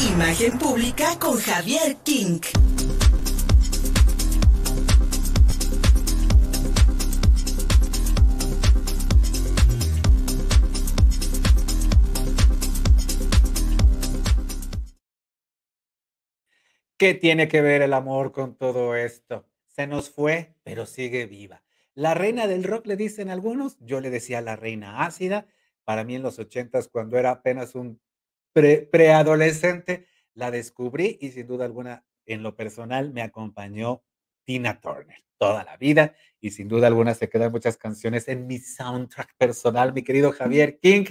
Imagen 0.00 0.58
pública 0.58 1.18
con 1.18 1.36
Javier 1.36 1.96
King. 2.02 2.40
¿Qué 16.96 17.14
tiene 17.14 17.48
que 17.48 17.60
ver 17.60 17.82
el 17.82 17.92
amor 17.92 18.32
con 18.32 18.56
todo 18.56 18.96
esto? 18.96 19.46
Se 19.66 19.86
nos 19.86 20.08
fue, 20.08 20.54
pero 20.64 20.86
sigue 20.86 21.26
viva. 21.26 21.62
La 21.94 22.14
reina 22.14 22.46
del 22.46 22.64
rock 22.64 22.86
le 22.86 22.96
dicen 22.96 23.28
algunos, 23.28 23.76
yo 23.80 24.00
le 24.00 24.08
decía 24.08 24.40
la 24.40 24.56
reina 24.56 25.04
ácida. 25.04 25.46
Para 25.84 26.02
mí 26.02 26.14
en 26.14 26.22
los 26.22 26.38
ochentas, 26.38 26.88
cuando 26.88 27.18
era 27.18 27.30
apenas 27.30 27.74
un 27.74 28.00
preadolescente, 28.52 30.06
la 30.34 30.50
descubrí 30.50 31.18
y 31.20 31.30
sin 31.30 31.46
duda 31.46 31.64
alguna, 31.64 32.04
en 32.26 32.42
lo 32.42 32.56
personal, 32.56 33.12
me 33.12 33.22
acompañó 33.22 34.02
Tina 34.44 34.80
Turner 34.80 35.22
toda 35.42 35.64
la 35.64 35.76
vida 35.76 36.14
y 36.40 36.52
sin 36.52 36.68
duda 36.68 36.86
alguna 36.86 37.14
se 37.14 37.28
quedan 37.28 37.50
muchas 37.50 37.76
canciones 37.76 38.28
en 38.28 38.46
mi 38.46 38.58
soundtrack 38.58 39.34
personal, 39.36 39.92
mi 39.92 40.04
querido 40.04 40.30
Javier 40.30 40.78
King. 40.78 41.04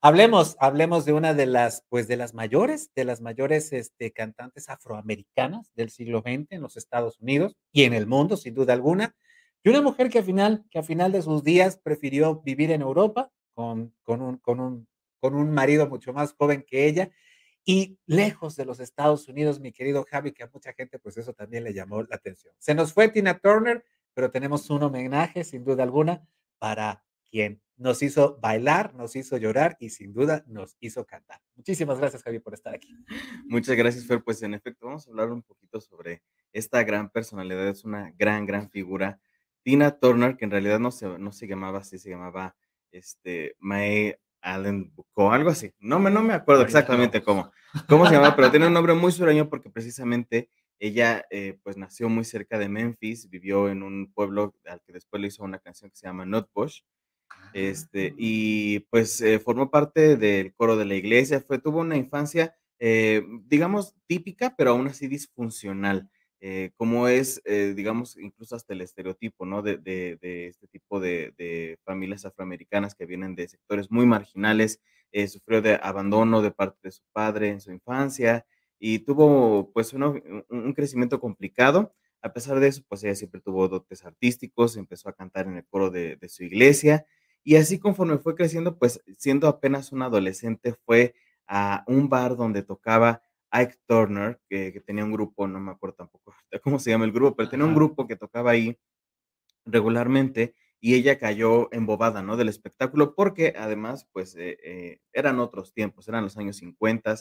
Hablemos, 0.00 0.56
hablemos 0.58 1.04
de 1.04 1.12
una 1.12 1.32
de 1.32 1.46
las, 1.46 1.84
pues 1.88 2.08
de 2.08 2.16
las 2.16 2.34
mayores, 2.34 2.90
de 2.96 3.04
las 3.04 3.20
mayores 3.20 3.72
este, 3.72 4.12
cantantes 4.12 4.68
afroamericanas 4.68 5.70
del 5.76 5.90
siglo 5.90 6.22
XX 6.22 6.46
en 6.50 6.60
los 6.60 6.76
Estados 6.76 7.20
Unidos 7.20 7.56
y 7.70 7.84
en 7.84 7.94
el 7.94 8.08
mundo, 8.08 8.36
sin 8.36 8.54
duda 8.54 8.72
alguna. 8.72 9.14
Y 9.62 9.68
una 9.68 9.80
mujer 9.80 10.10
que 10.10 10.18
al 10.18 10.24
final, 10.24 10.64
que 10.72 10.80
al 10.80 10.84
final 10.84 11.12
de 11.12 11.22
sus 11.22 11.44
días 11.44 11.78
prefirió 11.80 12.40
vivir 12.40 12.72
en 12.72 12.82
Europa 12.82 13.30
con, 13.54 13.94
con, 14.02 14.22
un, 14.22 14.38
con, 14.38 14.58
un, 14.58 14.88
con 15.20 15.34
un 15.34 15.52
marido 15.52 15.88
mucho 15.88 16.12
más 16.12 16.32
joven 16.32 16.64
que 16.66 16.86
ella 16.86 17.10
y 17.64 17.98
lejos 18.06 18.56
de 18.56 18.64
los 18.64 18.80
Estados 18.80 19.28
Unidos, 19.28 19.60
mi 19.60 19.72
querido 19.72 20.04
Javi, 20.08 20.32
que 20.32 20.42
a 20.42 20.50
mucha 20.52 20.72
gente 20.72 20.98
pues 20.98 21.18
eso 21.18 21.34
también 21.34 21.64
le 21.64 21.74
llamó 21.74 22.02
la 22.02 22.16
atención. 22.16 22.54
Se 22.58 22.74
nos 22.74 22.94
fue 22.94 23.10
Tina 23.10 23.38
Turner, 23.38 23.84
pero 24.14 24.30
tenemos 24.30 24.70
un 24.70 24.84
homenaje 24.84 25.44
sin 25.44 25.64
duda 25.64 25.82
alguna 25.82 26.26
para 26.58 27.04
quien 27.30 27.60
nos 27.76 28.02
hizo 28.02 28.38
bailar, 28.40 28.94
nos 28.94 29.14
hizo 29.16 29.36
llorar 29.36 29.76
y 29.80 29.90
sin 29.90 30.12
duda 30.12 30.44
nos 30.46 30.76
hizo 30.80 31.04
cantar. 31.06 31.40
Muchísimas 31.54 31.98
gracias, 31.98 32.22
Javi, 32.22 32.38
por 32.38 32.54
estar 32.54 32.74
aquí. 32.74 32.96
Muchas 33.46 33.76
gracias, 33.76 34.06
Fer. 34.06 34.22
Pues 34.24 34.42
en 34.42 34.54
efecto, 34.54 34.86
vamos 34.86 35.06
a 35.06 35.10
hablar 35.10 35.30
un 35.30 35.42
poquito 35.42 35.80
sobre 35.80 36.22
esta 36.52 36.82
gran 36.84 37.10
personalidad, 37.10 37.68
es 37.68 37.84
una 37.84 38.12
gran, 38.18 38.46
gran 38.46 38.70
figura. 38.70 39.20
Tina 39.62 39.98
Turner, 39.98 40.36
que 40.36 40.46
en 40.46 40.50
realidad 40.50 40.78
no 40.78 40.90
se, 40.90 41.06
no 41.18 41.32
se 41.32 41.46
llamaba 41.46 41.80
así, 41.80 41.98
se 41.98 42.10
llamaba 42.10 42.56
este, 42.90 43.54
Mae 43.58 44.18
Allen 44.54 44.92
Bucco, 44.94 45.32
algo 45.32 45.50
así. 45.50 45.72
No 45.78 45.98
me, 45.98 46.10
no 46.10 46.22
me 46.22 46.34
acuerdo 46.34 46.62
exactamente 46.62 47.22
cómo, 47.22 47.50
cómo 47.88 48.06
se 48.06 48.14
llamaba, 48.14 48.36
pero 48.36 48.50
tiene 48.50 48.66
un 48.66 48.72
nombre 48.72 48.94
muy 48.94 49.12
sureño 49.12 49.48
porque 49.48 49.70
precisamente 49.70 50.50
ella 50.78 51.24
eh, 51.30 51.58
pues 51.62 51.76
nació 51.76 52.08
muy 52.08 52.24
cerca 52.24 52.58
de 52.58 52.68
Memphis, 52.68 53.28
vivió 53.28 53.68
en 53.68 53.82
un 53.82 54.12
pueblo 54.12 54.54
al 54.66 54.80
que 54.82 54.92
después 54.92 55.20
le 55.20 55.28
hizo 55.28 55.42
una 55.42 55.58
canción 55.58 55.90
que 55.90 55.96
se 55.96 56.06
llama 56.06 56.24
Nutbush 56.24 56.80
este, 57.52 58.14
y 58.16 58.80
pues 58.90 59.20
eh, 59.20 59.38
formó 59.38 59.70
parte 59.70 60.16
del 60.16 60.54
coro 60.54 60.76
de 60.76 60.84
la 60.84 60.94
iglesia, 60.94 61.40
fue, 61.40 61.58
tuvo 61.58 61.80
una 61.80 61.96
infancia, 61.96 62.54
eh, 62.78 63.22
digamos, 63.46 63.94
típica, 64.06 64.54
pero 64.56 64.70
aún 64.72 64.86
así 64.86 65.08
disfuncional, 65.08 66.10
eh, 66.40 66.70
como 66.76 67.08
es, 67.08 67.42
digamos, 67.44 68.16
incluso 68.16 68.56
hasta 68.56 68.72
el 68.72 68.80
estereotipo, 68.80 69.46
¿no? 69.46 69.62
De, 69.62 69.78
este 70.48 70.68
tipo 70.68 71.00
de, 71.00 71.78
familias 71.84 72.24
afroamericanas 72.24 72.94
que 72.94 73.06
vienen 73.06 73.34
de 73.34 73.48
sectores 73.48 73.90
muy 73.90 74.06
marginales, 74.06 74.80
sufrió 75.28 75.62
de 75.62 75.78
abandono 75.82 76.42
de 76.42 76.50
parte 76.50 76.78
de 76.82 76.90
su 76.92 77.02
padre 77.12 77.48
en 77.48 77.60
su 77.60 77.72
infancia 77.72 78.46
y 78.78 79.00
tuvo 79.00 79.72
pues 79.72 79.92
un, 79.92 80.44
un 80.48 80.72
crecimiento 80.74 81.20
complicado. 81.20 81.94
A 82.20 82.32
pesar 82.32 82.58
de 82.58 82.68
eso, 82.68 82.82
pues 82.88 83.04
ella 83.04 83.14
siempre 83.14 83.40
tuvo 83.40 83.68
dotes 83.68 84.04
artísticos, 84.04 84.76
empezó 84.76 85.08
a 85.08 85.12
cantar 85.14 85.46
en 85.46 85.56
el 85.56 85.66
coro 85.66 85.90
de, 85.90 86.18
su 86.28 86.44
iglesia 86.44 87.06
y 87.44 87.56
así 87.56 87.78
conforme 87.78 88.18
fue 88.18 88.34
creciendo, 88.34 88.76
pues 88.78 89.00
siendo 89.16 89.46
apenas 89.46 89.92
un 89.92 90.02
adolescente, 90.02 90.74
fue 90.84 91.14
a 91.46 91.84
un 91.86 92.08
bar 92.08 92.36
donde 92.36 92.62
tocaba 92.62 93.22
Ike 93.50 93.76
Turner, 93.86 94.40
que, 94.48 94.82
tenía 94.86 95.04
un 95.04 95.12
grupo, 95.12 95.46
no 95.46 95.60
me 95.60 95.72
acuerdo 95.72 95.96
tampoco 95.96 96.34
cómo 96.62 96.78
se 96.78 96.90
llama 96.90 97.04
el 97.04 97.12
grupo, 97.12 97.36
pero 97.36 97.48
tenía 97.48 97.66
un 97.66 97.74
grupo 97.74 98.06
que 98.06 98.16
tocaba 98.16 98.50
ahí 98.50 98.78
regularmente 99.64 100.54
y 100.80 100.94
ella 100.94 101.18
cayó 101.18 101.72
embobada, 101.72 102.22
¿no? 102.22 102.36
Del 102.36 102.48
espectáculo, 102.48 103.14
porque 103.14 103.54
además, 103.56 104.08
pues, 104.12 104.36
eh, 104.36 104.58
eh, 104.62 105.00
eran 105.12 105.40
otros 105.40 105.72
tiempos, 105.72 106.08
eran 106.08 106.24
los 106.24 106.36
años 106.36 106.56
50. 106.58 107.16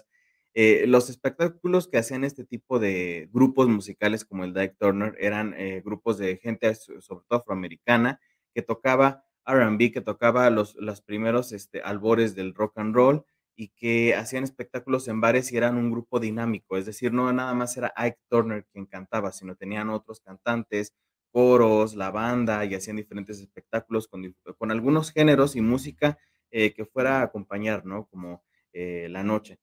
Eh, 0.54 0.86
los 0.88 1.10
espectáculos 1.10 1.88
que 1.88 1.98
hacían 1.98 2.24
este 2.24 2.44
tipo 2.46 2.80
de 2.80 3.30
grupos 3.32 3.68
musicales 3.68 4.26
como 4.26 4.44
el 4.44 4.54
de 4.54 4.62
Ike 4.62 4.76
Turner 4.80 5.16
eran 5.20 5.56
grupos 5.84 6.18
de 6.18 6.38
gente, 6.38 6.74
sobre 6.76 7.26
todo 7.28 7.40
afroamericana, 7.40 8.20
que 8.54 8.62
tocaba 8.62 9.24
RB 9.48 9.92
que 9.92 10.02
tocaba 10.02 10.50
los, 10.50 10.76
los 10.76 11.02
primeros 11.02 11.52
este, 11.54 11.82
albores 11.82 12.36
del 12.36 12.54
rock 12.54 12.78
and 12.78 12.94
roll 12.94 13.26
y 13.58 13.70
que 13.70 14.16
hacían 14.16 14.44
espectáculos 14.44 15.08
en 15.08 15.20
bares 15.20 15.52
y 15.52 15.58
eran 15.58 15.78
un 15.78 15.92
grupo 15.92 16.20
dinámico, 16.20 16.78
es 16.78 16.86
decir, 16.86 17.12
no 17.12 17.34
nada 17.34 17.54
más 17.56 17.76
era 17.76 17.92
Ike 17.98 18.20
Turner 18.30 18.66
quien 18.72 18.86
cantaba, 18.86 19.32
sino 19.32 19.56
tenían 19.56 19.90
otros 19.90 20.22
cantantes, 20.22 20.94
coros, 21.32 21.96
la 21.96 22.12
banda 22.12 22.64
y 22.66 22.76
hacían 22.76 22.98
diferentes 22.98 23.40
espectáculos 23.40 24.08
con, 24.08 24.36
con 24.58 24.72
algunos 24.72 25.12
géneros 25.12 25.56
y 25.56 25.62
música 25.62 26.18
eh, 26.52 26.74
que 26.74 26.86
fuera 26.86 27.20
a 27.20 27.24
acompañar, 27.24 27.86
¿no? 27.86 28.06
Como 28.08 28.44
eh, 28.74 29.08
la 29.10 29.24
noche. 29.24 29.60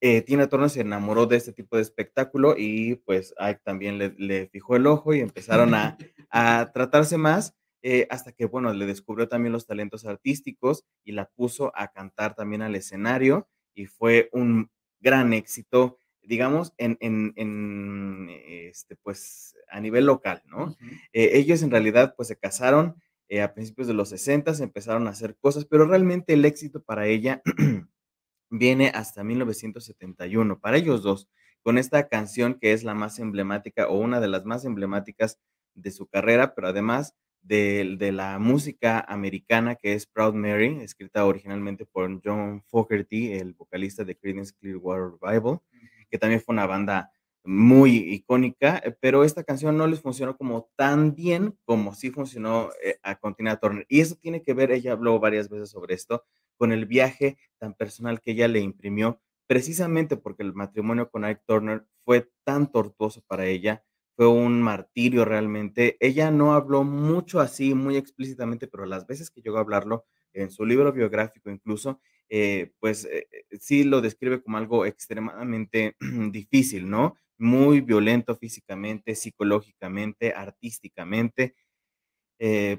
Eh, 0.00 0.22
Tina 0.22 0.48
Turner 0.48 0.70
se 0.70 0.80
enamoró 0.82 1.26
de 1.26 1.36
este 1.36 1.52
tipo 1.52 1.76
de 1.76 1.82
espectáculo 1.82 2.54
y 2.58 2.96
pues 2.96 3.34
Ike 3.38 3.60
también 3.64 3.98
le, 3.98 4.14
le 4.18 4.48
fijó 4.48 4.76
el 4.76 4.86
ojo 4.86 5.14
y 5.14 5.20
empezaron 5.20 5.74
a, 5.74 5.96
a 6.30 6.72
tratarse 6.74 7.16
más 7.18 7.54
eh, 7.86 8.06
hasta 8.08 8.32
que, 8.32 8.46
bueno, 8.46 8.72
le 8.72 8.86
descubrió 8.86 9.28
también 9.28 9.52
los 9.52 9.66
talentos 9.66 10.06
artísticos 10.06 10.86
y 11.04 11.12
la 11.12 11.26
puso 11.26 11.70
a 11.76 11.88
cantar 11.88 12.34
también 12.34 12.62
al 12.62 12.74
escenario 12.74 13.46
y 13.74 13.84
fue 13.84 14.30
un 14.32 14.70
gran 15.00 15.34
éxito, 15.34 15.98
digamos, 16.22 16.72
en, 16.78 16.96
en, 17.00 18.30
este, 18.48 18.96
pues, 18.96 19.54
a 19.68 19.80
nivel 19.80 20.06
local, 20.06 20.42
¿no? 20.46 20.74
Eh, 21.12 21.32
ellos 21.34 21.62
en 21.62 21.70
realidad, 21.70 22.14
pues, 22.16 22.28
se 22.28 22.36
casaron 22.36 22.96
eh, 23.28 23.42
a 23.42 23.52
principios 23.52 23.86
de 23.86 23.92
los 23.92 24.08
60, 24.08 24.52
empezaron 24.62 25.06
a 25.06 25.10
hacer 25.10 25.36
cosas, 25.36 25.66
pero 25.66 25.86
realmente 25.86 26.32
el 26.32 26.46
éxito 26.46 26.82
para 26.82 27.06
ella 27.06 27.42
viene 28.48 28.92
hasta 28.94 29.22
1971, 29.24 30.58
para 30.58 30.78
ellos 30.78 31.02
dos, 31.02 31.28
con 31.62 31.76
esta 31.76 32.08
canción 32.08 32.54
que 32.54 32.72
es 32.72 32.82
la 32.82 32.94
más 32.94 33.18
emblemática 33.18 33.88
o 33.88 33.98
una 33.98 34.20
de 34.20 34.28
las 34.28 34.46
más 34.46 34.64
emblemáticas 34.64 35.38
de 35.74 35.90
su 35.90 36.06
carrera, 36.06 36.54
pero 36.54 36.68
además 36.68 37.14
de, 37.44 38.10
la 38.12 38.38
música 38.38 39.04
americana 39.06 39.76
que 39.76 39.92
es 39.92 40.06
Proud 40.06 40.34
Mary, 40.34 40.78
escrita 40.80 41.24
originalmente 41.24 41.84
por 41.84 42.20
John 42.24 42.62
Fogerty, 42.66 43.32
el 43.32 43.52
vocalista 43.52 44.04
de 44.04 44.16
Creedence 44.16 44.54
Clearwater 44.58 45.18
Revival, 45.20 45.60
que 46.10 46.18
también 46.18 46.40
fue 46.40 46.54
una 46.54 46.66
banda 46.66 47.10
muy 47.44 47.96
icónica, 48.14 48.80
eh, 48.84 48.96
pero 48.98 49.22
esta 49.22 49.44
canción 49.44 49.76
no 49.76 49.86
les 49.86 50.00
funcionó 50.00 50.36
como 50.36 50.70
tan 50.76 51.14
bien 51.14 51.58
como 51.66 51.94
sí 51.94 52.10
funcionó 52.10 52.70
eh, 52.82 52.96
a 53.02 53.16
Continua 53.16 53.56
Turner. 53.56 53.84
Y 53.88 54.00
eso 54.00 54.16
tiene 54.16 54.42
que 54.42 54.54
ver, 54.54 54.72
ella 54.72 54.92
habló 54.92 55.18
varias 55.20 55.50
veces 55.50 55.70
sobre 55.70 55.94
esto, 55.94 56.24
con 56.56 56.72
el 56.72 56.86
viaje 56.86 57.36
tan 57.58 57.74
personal 57.74 58.20
que 58.20 58.30
ella 58.30 58.48
le 58.48 58.60
imprimió, 58.60 59.20
precisamente 59.46 60.16
porque 60.16 60.42
el 60.42 60.54
matrimonio 60.54 61.10
con 61.10 61.24
Ike 61.24 61.42
Turner 61.46 61.84
fue 62.04 62.30
tan 62.44 62.72
tortuoso 62.72 63.22
para 63.26 63.44
ella, 63.44 63.84
fue 64.16 64.28
un 64.28 64.62
martirio 64.62 65.24
realmente. 65.24 65.96
Ella 66.00 66.30
no 66.30 66.54
habló 66.54 66.84
mucho 66.84 67.40
así, 67.40 67.74
muy 67.74 67.96
explícitamente, 67.96 68.68
pero 68.68 68.86
las 68.86 69.06
veces 69.06 69.30
que 69.30 69.40
llegó 69.42 69.58
a 69.58 69.60
hablarlo, 69.60 70.04
en 70.34 70.50
su 70.50 70.66
libro 70.66 70.92
biográfico 70.92 71.50
incluso, 71.50 72.00
eh, 72.28 72.72
pues 72.80 73.04
eh, 73.04 73.28
eh, 73.30 73.58
sí 73.60 73.84
lo 73.84 74.00
describe 74.00 74.42
como 74.42 74.58
algo 74.58 74.84
extremadamente 74.86 75.96
difícil, 76.30 76.90
¿no? 76.90 77.16
Muy 77.38 77.80
violento 77.80 78.36
físicamente, 78.36 79.14
psicológicamente, 79.14 80.32
artísticamente. 80.34 81.54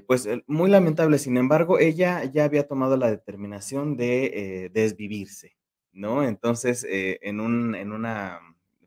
pues 0.06 0.28
muy 0.46 0.70
lamentable, 0.70 1.18
sin 1.18 1.36
embargo, 1.36 1.78
ella 1.78 2.24
ya 2.24 2.44
había 2.44 2.68
tomado 2.68 2.96
la 2.96 3.10
determinación 3.10 3.96
de 3.96 4.70
desvivirse, 4.72 5.56
¿no? 5.92 6.22
Entonces, 6.22 6.86
en, 6.88 7.40
un, 7.40 7.74
en 7.74 7.92
una 7.92 8.40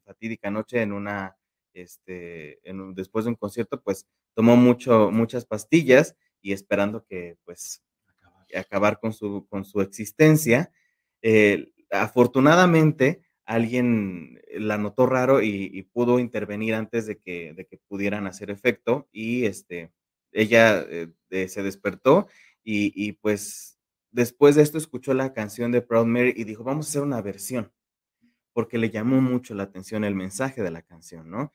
fatídica 0.05 0.49
noche, 0.51 0.81
en 0.81 0.93
una 0.93 1.38
este, 1.81 2.59
en 2.69 2.93
después 2.93 3.25
de 3.25 3.31
un 3.31 3.35
concierto, 3.35 3.81
pues 3.81 4.05
tomó 4.33 4.55
mucho, 4.55 5.11
muchas 5.11 5.45
pastillas 5.45 6.15
y 6.41 6.53
esperando 6.53 7.05
que, 7.05 7.37
pues, 7.45 7.83
acabar, 8.55 8.99
con, 8.99 9.13
su, 9.13 9.45
con 9.49 9.65
su 9.65 9.81
existencia. 9.81 10.71
Eh, 11.21 11.71
afortunadamente, 11.91 13.21
alguien 13.45 14.41
la 14.51 14.77
notó 14.77 15.05
raro 15.05 15.41
y, 15.41 15.83
pudo 15.93 16.19
intervenir 16.19 16.75
antes 16.75 17.05
de 17.07 17.17
que, 17.17 17.53
de 17.53 17.65
que 17.65 17.79
pudieran 17.87 18.27
hacer 18.27 18.51
efecto 18.51 19.07
y 19.11 19.45
este, 19.45 19.91
ella 20.31 20.85
eh, 20.89 21.09
se 21.47 21.63
despertó 21.63 22.27
y, 22.63 22.91
y, 22.95 23.13
pues 23.13 23.79
después 24.11 24.55
de 24.55 24.63
esto 24.63 24.77
escuchó 24.77 25.13
la 25.13 25.33
canción 25.33 25.71
de 25.71 25.81
Proud 25.81 26.05
Mary 26.05 26.33
y 26.35 26.43
dijo, 26.43 26.63
vamos 26.63 26.87
a 26.87 26.89
hacer 26.89 27.01
una 27.01 27.21
versión 27.21 27.71
porque 28.53 28.77
le 28.77 28.89
llamó 28.89 29.21
mucho 29.21 29.53
la 29.53 29.63
atención 29.63 30.03
el 30.03 30.15
mensaje 30.15 30.61
de 30.61 30.71
la 30.71 30.81
canción, 30.81 31.29
¿no? 31.29 31.51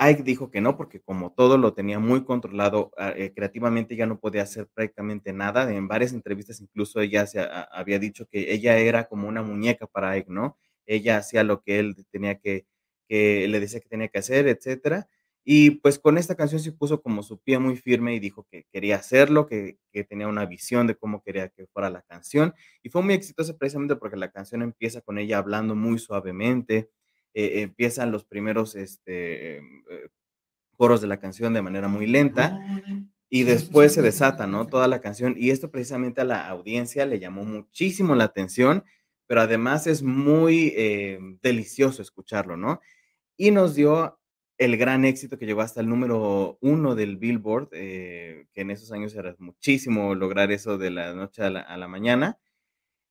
Ike 0.00 0.22
dijo 0.22 0.50
que 0.50 0.60
no, 0.60 0.76
porque 0.76 1.00
como 1.00 1.32
todo 1.32 1.58
lo 1.58 1.74
tenía 1.74 1.98
muy 1.98 2.24
controlado, 2.24 2.92
ah, 2.96 3.12
eh, 3.16 3.32
creativamente 3.34 3.96
ya 3.96 4.06
no 4.06 4.20
podía 4.20 4.42
hacer 4.42 4.68
prácticamente 4.72 5.32
nada. 5.32 5.72
En 5.72 5.88
varias 5.88 6.12
entrevistas 6.12 6.60
incluso 6.60 7.00
ella 7.00 7.26
se 7.26 7.40
había 7.72 7.98
dicho 7.98 8.26
que 8.28 8.52
ella 8.52 8.78
era 8.78 9.08
como 9.08 9.26
una 9.28 9.42
muñeca 9.42 9.86
para 9.88 10.10
Ike, 10.10 10.30
¿no? 10.30 10.56
Ella 10.86 11.18
hacía 11.18 11.42
lo 11.42 11.62
que 11.62 11.80
él 11.80 11.96
tenía 12.12 12.38
que, 12.38 12.66
que 13.08 13.48
le 13.48 13.58
decía 13.60 13.80
que 13.80 13.88
tenía 13.88 14.08
que 14.08 14.20
hacer, 14.20 14.46
etcétera. 14.46 15.08
Y 15.44 15.70
pues 15.72 15.98
con 15.98 16.16
esta 16.18 16.36
canción 16.36 16.60
se 16.60 16.72
puso 16.72 17.02
como 17.02 17.22
su 17.22 17.38
pie 17.40 17.58
muy 17.58 17.76
firme 17.76 18.14
y 18.14 18.20
dijo 18.20 18.46
que 18.50 18.66
quería 18.70 18.96
hacerlo, 18.96 19.46
que, 19.46 19.78
que, 19.92 20.04
tenía 20.04 20.28
una 20.28 20.44
visión 20.46 20.86
de 20.86 20.94
cómo 20.94 21.22
quería 21.22 21.48
que 21.48 21.66
fuera 21.68 21.90
la 21.90 22.02
canción. 22.02 22.54
Y 22.82 22.90
fue 22.90 23.02
muy 23.02 23.14
exitosa 23.14 23.56
precisamente 23.56 23.96
porque 23.96 24.16
la 24.16 24.30
canción 24.30 24.62
empieza 24.62 25.00
con 25.00 25.18
ella 25.18 25.38
hablando 25.38 25.74
muy 25.74 25.98
suavemente, 25.98 26.90
eh, 27.40 27.60
empiezan 27.60 28.10
los 28.10 28.24
primeros 28.24 28.74
este, 28.74 29.58
eh, 29.58 29.62
coros 30.76 31.00
de 31.00 31.06
la 31.06 31.20
canción 31.20 31.54
de 31.54 31.62
manera 31.62 31.86
muy 31.86 32.08
lenta 32.08 32.58
y 33.30 33.44
después 33.44 33.94
se 33.94 34.02
desata, 34.02 34.48
¿no? 34.48 34.66
Toda 34.66 34.88
la 34.88 35.00
canción. 35.00 35.36
Y 35.38 35.50
esto 35.50 35.70
precisamente 35.70 36.20
a 36.20 36.24
la 36.24 36.48
audiencia 36.48 37.06
le 37.06 37.20
llamó 37.20 37.44
muchísimo 37.44 38.16
la 38.16 38.24
atención, 38.24 38.82
pero 39.28 39.40
además 39.40 39.86
es 39.86 40.02
muy 40.02 40.74
eh, 40.76 41.20
delicioso 41.40 42.02
escucharlo, 42.02 42.56
¿no? 42.56 42.80
Y 43.36 43.52
nos 43.52 43.76
dio 43.76 44.18
el 44.56 44.76
gran 44.76 45.04
éxito 45.04 45.38
que 45.38 45.46
llegó 45.46 45.60
hasta 45.60 45.80
el 45.80 45.88
número 45.88 46.58
uno 46.60 46.96
del 46.96 47.18
Billboard, 47.18 47.68
que 47.70 48.48
en 48.52 48.70
esos 48.72 48.90
años 48.90 49.14
era 49.14 49.36
muchísimo 49.38 50.16
lograr 50.16 50.50
eso 50.50 50.76
de 50.76 50.90
la 50.90 51.14
noche 51.14 51.44
a 51.44 51.76
la 51.76 51.86
mañana 51.86 52.36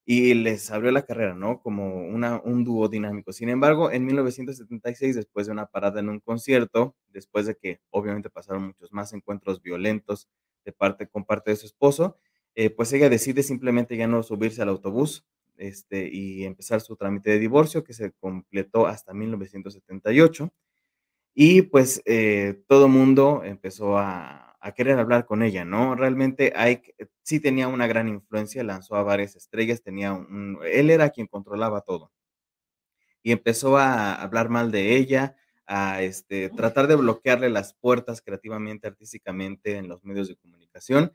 y 0.10 0.34
les 0.36 0.72
abrió 0.72 0.90
la 0.92 1.06
carrera, 1.06 1.36
¿no? 1.36 1.60
Como 1.62 2.08
una, 2.08 2.42
un 2.42 2.64
dúo 2.64 2.88
dinámico. 2.88 3.34
Sin 3.34 3.50
embargo, 3.50 3.92
en 3.92 4.06
1976, 4.06 5.18
después 5.18 5.48
de 5.48 5.52
una 5.52 5.66
parada 5.66 6.00
en 6.00 6.08
un 6.08 6.22
concierto, 6.22 6.96
después 7.10 7.46
de 7.46 7.56
que 7.58 7.82
obviamente 7.90 8.30
pasaron 8.30 8.68
muchos 8.68 8.94
más 8.94 9.12
encuentros 9.12 9.62
violentos 9.62 10.30
de 10.64 10.72
parte 10.72 11.08
con 11.08 11.26
parte 11.26 11.52
de 11.52 11.58
su 11.58 11.66
esposo, 11.66 12.18
eh, 12.56 12.70
pues 12.70 12.94
ella 12.94 13.10
decide 13.10 13.44
simplemente 13.44 13.98
ya 13.98 14.08
no 14.08 14.24
subirse 14.24 14.62
al 14.62 14.70
autobús 14.70 15.26
este, 15.58 16.08
y 16.10 16.46
empezar 16.46 16.80
su 16.80 16.96
trámite 16.96 17.32
de 17.32 17.40
divorcio 17.40 17.84
que 17.84 17.94
se 17.94 18.14
completó 18.14 18.88
hasta 18.88 19.14
1978. 19.14 20.54
Y 21.36 21.64
pues 21.64 22.02
eh, 22.06 22.64
todo 22.68 22.88
mundo 22.88 23.42
empezó 23.44 23.98
a, 23.98 24.47
a 24.68 24.74
querer 24.74 25.00
hablar 25.00 25.26
con 25.26 25.44
ella, 25.44 25.64
¿no? 25.64 25.96
Realmente 25.96 26.52
Ike 26.54 26.94
eh, 26.98 27.08
sí 27.24 27.40
tenía 27.40 27.70
una 27.70 27.88
gran 27.88 28.10
influencia, 28.10 28.64
lanzó 28.64 28.96
a 28.96 29.04
varias 29.04 29.36
estrellas, 29.38 29.82
tenía 29.82 30.12
un, 30.12 30.60
él 30.66 30.90
era 30.90 31.10
quien 31.10 31.28
controlaba 31.28 31.82
todo. 31.82 32.12
Y 33.24 33.32
empezó 33.32 33.78
a 33.78 34.14
hablar 34.16 34.50
mal 34.50 34.72
de 34.72 34.98
ella, 34.98 35.38
a 35.66 36.02
este, 36.02 36.50
tratar 36.50 36.88
de 36.88 36.96
bloquearle 36.96 37.50
las 37.50 37.74
puertas 37.76 38.22
creativamente, 38.22 38.88
artísticamente 38.88 39.78
en 39.78 39.88
los 39.88 40.04
medios 40.04 40.28
de 40.28 40.36
comunicación. 40.36 41.14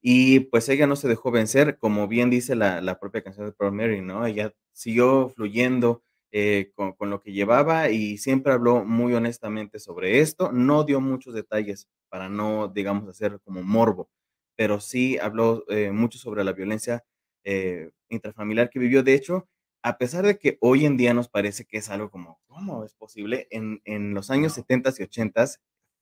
Y 0.00 0.40
pues 0.40 0.68
ella 0.68 0.86
no 0.86 0.94
se 0.96 1.08
dejó 1.08 1.32
vencer, 1.32 1.78
como 1.78 2.06
bien 2.08 2.30
dice 2.30 2.54
la, 2.54 2.80
la 2.80 3.00
propia 3.00 3.22
canción 3.22 3.46
de 3.46 3.52
Pearl 3.52 3.72
Mary, 3.72 4.00
¿no? 4.00 4.26
Ella 4.26 4.54
siguió 4.72 5.28
fluyendo, 5.28 6.04
eh, 6.34 6.72
con, 6.74 6.94
con, 6.94 7.10
lo 7.10 7.20
que 7.20 7.30
llevaba 7.30 7.90
y 7.90 8.16
siempre 8.16 8.54
habló 8.54 8.86
muy 8.86 9.12
honestamente 9.12 9.78
sobre 9.78 10.20
esto. 10.20 10.50
No 10.50 10.82
dio 10.82 10.98
muchos 10.98 11.34
detalles 11.34 11.88
para 12.08 12.30
no, 12.30 12.68
digamos, 12.68 13.06
hacer 13.06 13.38
como 13.44 13.62
morbo, 13.62 14.08
pero 14.56 14.80
sí 14.80 15.18
habló 15.18 15.64
eh, 15.68 15.90
mucho 15.90 16.18
sobre 16.18 16.42
la 16.42 16.52
violencia 16.52 17.04
eh, 17.44 17.90
intrafamiliar 18.08 18.70
que 18.70 18.78
vivió. 18.78 19.02
De 19.02 19.12
hecho, 19.12 19.46
a 19.82 19.98
pesar 19.98 20.24
de 20.24 20.38
que 20.38 20.56
hoy 20.62 20.86
en 20.86 20.96
día 20.96 21.12
nos 21.12 21.28
parece 21.28 21.66
que 21.66 21.76
es 21.76 21.90
algo 21.90 22.10
como, 22.10 22.40
¿cómo 22.46 22.82
es 22.84 22.94
posible? 22.94 23.46
En, 23.50 23.82
en 23.84 24.14
los 24.14 24.30
años 24.30 24.54
70 24.54 24.90
y 24.98 25.02
80 25.02 25.44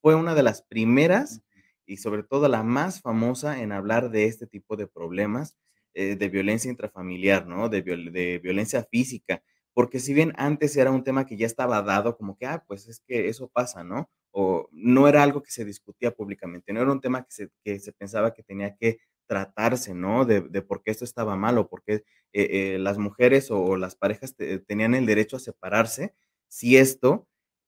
fue 0.01 0.15
una 0.15 0.33
de 0.33 0.43
las 0.43 0.61
primeras 0.61 1.41
y 1.85 1.97
sobre 1.97 2.23
todo 2.23 2.47
la 2.47 2.63
más 2.63 3.01
famosa 3.01 3.61
en 3.61 3.73
hablar 3.73 4.11
de 4.11 4.27
este 4.27 4.47
tipo 4.47 4.77
de 4.77 4.87
problemas 4.87 5.57
de 5.93 6.29
violencia 6.29 6.71
intrafamiliar, 6.71 7.47
¿no? 7.47 7.67
De, 7.67 7.81
de 7.81 8.39
violencia 8.41 8.87
física 8.89 9.43
porque 9.73 9.99
si 9.99 10.13
bien 10.13 10.33
antes 10.37 10.75
era 10.77 10.91
un 10.91 11.03
tema 11.03 11.25
que 11.25 11.37
ya 11.37 11.45
estaba 11.45 11.81
dado, 11.81 12.17
como 12.17 12.37
que, 12.37 12.45
ah, 12.45 12.63
pues 12.67 12.87
es 12.87 12.99
que 13.07 13.29
eso 13.29 13.49
pasa, 13.49 13.83
¿no? 13.83 14.09
O 14.31 14.67
no 14.71 15.07
era 15.07 15.23
algo 15.23 15.41
que 15.41 15.51
se 15.51 15.65
discutía 15.65 16.11
públicamente, 16.11 16.73
no 16.73 16.81
era 16.81 16.91
un 16.91 17.01
tema 17.01 17.23
que 17.23 17.31
se, 17.31 17.49
que 17.63 17.79
se 17.79 17.91
pensaba 17.93 18.33
que 18.33 18.43
tenía 18.43 18.75
que 18.75 18.99
tratarse, 19.27 19.93
¿no? 19.93 20.25
De, 20.25 20.41
de 20.41 20.61
por 20.61 20.83
qué 20.83 20.91
esto 20.91 21.05
estaba 21.05 21.35
mal 21.35 21.57
o 21.57 21.69
por 21.69 21.83
qué 21.83 22.03
eh, 22.33 22.73
eh, 22.75 22.79
las 22.79 22.97
mujeres 22.97 23.51
o, 23.51 23.77
las 23.77 23.95
parejas 23.95 24.35
tenían 24.67 24.95
el 24.95 25.05
derecho 25.05 25.37
a 25.37 25.39
separarse 25.39 26.13
si 26.47 26.77
esto 26.77 27.27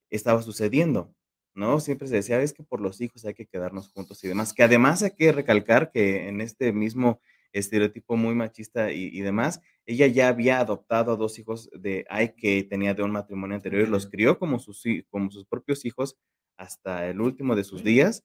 estaba 0.09 0.41
sucediendo, 0.41 1.13
¿no? 1.53 1.79
Siempre 1.79 2.07
se 2.07 2.15
decía, 2.15 2.41
es 2.41 2.53
que 2.53 2.63
por 2.63 2.81
los 2.81 3.01
hijos 3.01 3.25
hay 3.25 3.33
que 3.33 3.45
quedarnos 3.45 3.89
juntos 3.89 4.23
y 4.23 4.27
demás, 4.27 4.53
que 4.53 4.63
además 4.63 5.03
hay 5.03 5.11
que 5.11 5.31
recalcar 5.31 5.91
que 5.91 6.27
en 6.27 6.41
este 6.41 6.71
mismo 6.73 7.19
estereotipo 7.53 8.17
muy 8.17 8.35
machista 8.35 8.91
y, 8.91 9.21
demás. 9.21 9.61
Ella 9.85 10.07
ya 10.07 10.27
había 10.27 10.59
adoptado 10.59 11.13
a 11.13 11.15
dos 11.15 11.39
hijos 11.39 11.69
de 11.73 12.05
Ike 12.09 12.35
que 12.35 12.63
tenía 12.63 12.93
de 12.93 13.03
un 13.03 13.11
matrimonio 13.11 13.55
anterior 13.55 13.87
y 13.87 13.91
los 13.91 14.07
crió 14.07 14.37
como 14.39 14.59
sus, 14.59 14.83
como 15.09 15.31
sus 15.31 15.45
propios 15.45 15.85
hijos 15.85 16.17
hasta 16.57 17.07
el 17.07 17.21
último 17.21 17.55
de 17.55 17.63
sus 17.63 17.83
días. 17.83 18.23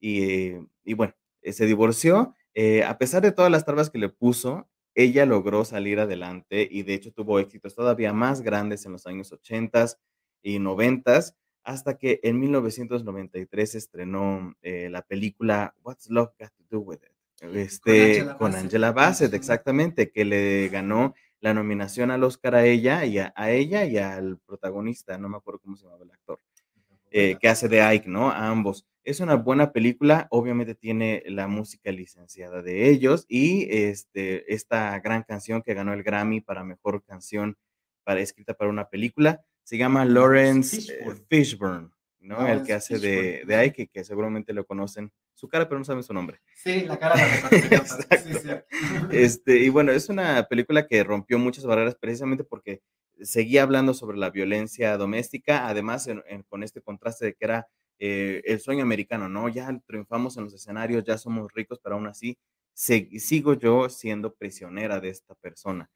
Y, 0.00 0.52
y 0.84 0.94
bueno, 0.94 1.14
eh, 1.42 1.52
se 1.52 1.66
divorció. 1.66 2.34
Eh, 2.54 2.82
a 2.82 2.98
pesar 2.98 3.22
de 3.22 3.32
todas 3.32 3.50
las 3.50 3.64
trabas 3.64 3.90
que 3.90 3.98
le 3.98 4.08
puso, 4.08 4.68
ella 4.94 5.24
logró 5.26 5.64
salir 5.64 6.00
adelante 6.00 6.66
y 6.70 6.82
de 6.82 6.94
hecho 6.94 7.12
tuvo 7.12 7.38
éxitos 7.38 7.74
todavía 7.74 8.12
más 8.12 8.42
grandes 8.42 8.84
en 8.86 8.92
los 8.92 9.06
años 9.06 9.32
80 9.32 9.86
y 10.42 10.58
90 10.58 11.20
hasta 11.62 11.98
que 11.98 12.20
en 12.22 12.40
1993 12.40 13.74
estrenó 13.74 14.54
eh, 14.62 14.88
la 14.90 15.02
película 15.02 15.74
What's 15.82 16.10
Love 16.10 16.32
Got 16.38 16.50
to 16.56 16.64
Do 16.70 16.80
With 16.80 16.98
It 17.04 17.09
este, 17.40 18.26
con 18.38 18.54
Angela 18.54 18.92
Bassett, 18.92 19.32
exactamente, 19.34 20.10
que 20.10 20.24
le 20.24 20.68
ganó 20.68 21.14
la 21.40 21.54
nominación 21.54 22.10
al 22.10 22.22
Oscar 22.24 22.54
a 22.54 22.66
ella 22.66 23.04
y 23.06 23.18
a, 23.18 23.32
ella 23.50 23.84
y 23.84 23.96
al 23.96 24.38
protagonista, 24.38 25.16
no 25.16 25.28
me 25.28 25.38
acuerdo 25.38 25.60
cómo 25.60 25.76
se 25.76 25.84
llama 25.84 25.96
el 26.02 26.10
actor, 26.10 26.38
eh, 27.10 27.36
que 27.40 27.48
hace 27.48 27.68
de 27.68 27.80
Ike, 27.80 28.08
¿no? 28.08 28.30
A 28.30 28.48
ambos. 28.48 28.86
Es 29.02 29.20
una 29.20 29.34
buena 29.36 29.72
película, 29.72 30.28
obviamente 30.30 30.74
tiene 30.74 31.22
la 31.26 31.48
música 31.48 31.90
licenciada 31.90 32.60
de 32.62 32.90
ellos 32.90 33.24
y 33.28 33.66
este, 33.70 34.52
esta 34.52 34.98
gran 35.00 35.22
canción 35.22 35.62
que 35.62 35.72
ganó 35.72 35.94
el 35.94 36.02
Grammy 36.02 36.42
para 36.42 36.62
mejor 36.62 37.02
canción 37.02 37.56
para, 38.04 38.20
escrita 38.20 38.52
para 38.52 38.70
una 38.70 38.88
película, 38.88 39.42
se 39.62 39.78
llama 39.78 40.04
Lawrence 40.04 40.92
eh, 40.92 41.14
Fishburne. 41.28 41.88
¿no? 42.20 42.46
el 42.46 42.64
que 42.64 42.74
hace 42.74 42.98
de, 42.98 43.44
de 43.46 43.56
Ike, 43.56 43.88
que 43.88 44.04
seguramente 44.04 44.52
lo 44.52 44.66
conocen 44.66 45.10
su 45.40 45.48
cara, 45.48 45.66
pero 45.66 45.78
no 45.78 45.84
saben 45.84 46.02
su 46.02 46.12
nombre. 46.12 46.40
Sí, 46.54 46.82
la 46.82 46.98
cara 46.98 47.16
la 47.16 48.64
este, 49.10 49.58
y 49.58 49.70
bueno, 49.70 49.90
es 49.90 50.10
una 50.10 50.44
película 50.44 50.86
que 50.86 51.02
rompió 51.02 51.38
muchas 51.38 51.64
barreras 51.64 51.96
precisamente 51.96 52.44
porque 52.44 52.82
seguía 53.22 53.62
hablando 53.62 53.94
sobre 53.94 54.18
la 54.18 54.30
violencia 54.30 54.96
doméstica, 54.98 55.66
además 55.66 56.08
con 56.48 56.62
este 56.62 56.82
contraste 56.82 57.24
de 57.26 57.34
que 57.34 57.44
era 57.44 57.68
eh, 57.98 58.42
el 58.44 58.60
sueño 58.60 58.82
americano, 58.82 59.28
¿no? 59.28 59.48
Ya 59.48 59.70
triunfamos 59.86 60.36
en 60.36 60.44
los 60.44 60.54
escenarios, 60.54 61.04
ya 61.04 61.16
somos 61.16 61.50
ricos, 61.54 61.80
pero 61.82 61.96
aún 61.96 62.06
así 62.06 62.38
sigo 62.74 63.54
yo 63.54 63.88
siendo 63.88 64.34
prisionera 64.34 65.00
de 65.00 65.08
esta 65.08 65.34
persona. 65.34 65.90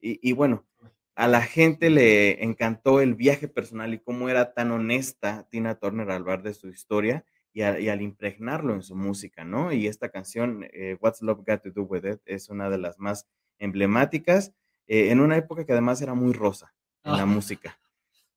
Y, 0.00 0.18
y 0.26 0.32
bueno, 0.32 0.66
a 1.14 1.28
la 1.28 1.42
gente 1.42 1.90
le 1.90 2.42
encantó 2.42 3.02
el 3.02 3.14
viaje 3.14 3.46
personal 3.46 3.92
y 3.92 3.98
cómo 3.98 4.30
era 4.30 4.54
tan 4.54 4.70
honesta 4.70 5.46
Tina 5.50 5.74
Turner 5.78 6.10
al 6.10 6.22
hablar 6.22 6.42
de 6.42 6.54
su 6.54 6.68
historia 6.68 7.26
y, 7.52 7.62
al 7.62 8.02
impregnarlo 8.02 8.74
en 8.74 8.82
su 8.82 8.94
música, 8.94 9.44
¿no? 9.44 9.72
Y 9.72 9.86
esta 9.86 10.08
canción, 10.08 10.66
eh, 10.72 10.96
What's 11.00 11.22
Love 11.22 11.44
Got 11.46 11.62
to 11.62 11.70
Do 11.70 11.82
With 11.82 12.04
It, 12.04 12.20
es 12.26 12.48
una 12.48 12.70
de 12.70 12.78
las 12.78 12.98
más 12.98 13.26
emblemáticas, 13.58 14.52
eh, 14.86 15.10
en 15.10 15.20
una 15.20 15.36
época 15.36 15.64
que 15.64 15.72
además 15.72 16.00
era 16.02 16.14
muy 16.14 16.32
rosa 16.32 16.74
en 17.04 17.16
la 17.16 17.26
música. 17.26 17.78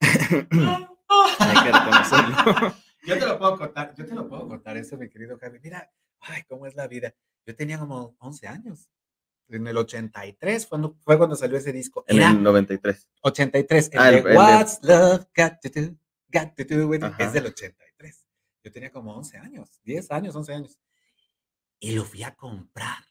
Hay 0.00 1.56
que 1.62 1.72
reconocerlo. 1.72 2.74
Yo 3.06 3.18
te 3.18 3.26
lo 3.26 3.38
puedo 3.38 3.58
contar, 3.58 3.94
yo 3.94 4.06
te 4.06 4.14
lo 4.14 4.28
puedo 4.28 4.48
contar 4.48 4.76
eso, 4.76 4.96
mi 4.96 5.08
querido 5.08 5.38
Javi. 5.38 5.58
Mira, 5.62 5.92
ay, 6.20 6.42
cómo 6.48 6.66
es 6.66 6.74
la 6.74 6.88
vida. 6.88 7.14
Yo 7.46 7.54
tenía 7.54 7.78
como 7.78 8.16
11 8.18 8.48
años 8.48 8.88
en 9.48 9.66
el 9.66 9.76
83 9.76 10.66
fue 10.66 10.68
cuando, 10.68 10.96
fue 11.00 11.18
cuando 11.18 11.36
salió 11.36 11.58
ese 11.58 11.72
disco. 11.72 12.04
En 12.08 12.22
el 12.22 12.42
93. 12.42 13.08
83. 13.20 13.90
El, 13.92 13.98
ah, 13.98 14.10
de 14.10 14.22
What's 14.22 14.80
Love 14.82 15.26
Got 15.36 15.60
to 15.60 15.80
Do, 15.80 15.96
Got 16.32 16.54
to 16.56 16.64
Do 16.64 16.88
with 16.88 17.04
it, 17.04 17.12
es 17.18 17.32
del 17.32 17.46
83. 17.46 17.83
Yo 18.64 18.72
tenía 18.72 18.90
como 18.90 19.14
11 19.14 19.36
años, 19.36 19.78
10 19.84 20.10
años, 20.10 20.34
11 20.34 20.54
años. 20.54 20.78
Y 21.78 21.92
lo 21.92 22.02
fui 22.04 22.22
a 22.22 22.34
comprar. 22.34 23.04